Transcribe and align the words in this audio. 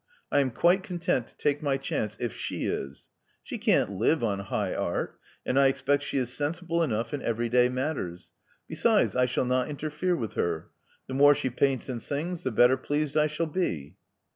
I 0.31 0.39
am 0.39 0.49
quite 0.49 0.81
content 0.81 1.27
to 1.27 1.37
take 1.37 1.61
my 1.61 1.77
chance, 1.77 2.17
if 2.19 2.33
she 2.33 2.65
is. 2.65 3.07
She 3.43 3.59
can't 3.59 3.91
live 3.91 4.23
on 4.23 4.39
high 4.39 4.73
art; 4.73 5.19
and 5.45 5.59
I 5.59 5.67
expect 5.67 6.01
she 6.01 6.17
is 6.17 6.33
sensible 6.33 6.81
enough 6.81 7.13
in 7.13 7.21
everyday 7.21 7.69
matters. 7.69 8.31
Besides, 8.67 9.15
I 9.15 9.25
shall 9.27 9.45
not 9.45 9.69
interfere 9.69 10.15
with 10.15 10.33
her. 10.33 10.71
The 11.05 11.13
* 11.13 11.13
more 11.13 11.35
she 11.35 11.51
paints 11.51 11.87
and 11.87 12.01
sings, 12.01 12.41
the 12.41 12.49
better 12.49 12.77
pleased 12.77 13.15
I 13.15 13.27
shall 13.27 13.45
be." 13.45 13.95